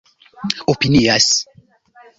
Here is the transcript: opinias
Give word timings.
opinias 0.73 1.31